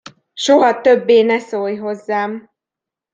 [0.33, 2.49] Soha többé ne szólj hozzám!